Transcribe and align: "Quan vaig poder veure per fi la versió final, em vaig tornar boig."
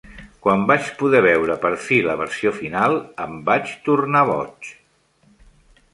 "Quan 0.45 0.61
vaig 0.71 0.87
poder 1.01 1.19
veure 1.25 1.57
per 1.65 1.71
fi 1.89 1.99
la 2.07 2.17
versió 2.23 2.55
final, 2.63 2.99
em 3.27 3.39
vaig 3.51 3.77
tornar 3.89 4.25
boig." 4.31 4.73